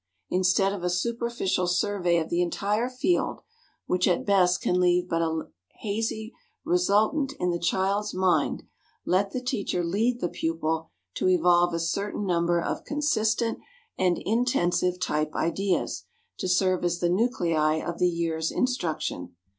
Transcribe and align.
Instead 0.31 0.73
of 0.73 0.83
a 0.83 0.89
superficial 0.89 1.67
survey 1.67 2.17
of 2.17 2.29
the 2.31 2.41
entire 2.41 2.89
field, 2.89 3.41
which 3.85 4.07
at 4.07 4.25
best 4.25 4.59
can 4.59 4.79
leave 4.79 5.07
but 5.07 5.21
a 5.21 5.43
hazy 5.81 6.33
resultant 6.65 7.33
in 7.39 7.51
the 7.51 7.59
child's 7.59 8.11
mind, 8.11 8.63
let 9.05 9.29
the 9.29 9.39
teacher 9.39 9.83
lead 9.83 10.19
the 10.19 10.27
pupil 10.27 10.89
to 11.13 11.29
evolve 11.29 11.71
a 11.71 11.79
certain 11.79 12.25
number 12.25 12.59
of 12.59 12.83
consistent 12.83 13.59
and 13.95 14.17
intensive 14.25 14.99
"type 14.99 15.35
ideas" 15.35 16.05
to 16.39 16.47
serve 16.47 16.83
as 16.83 16.97
the 16.97 17.07
nuclei 17.07 17.75
of 17.75 17.99
the 17.99 18.09
year's 18.09 18.51
instruction. 18.51 19.35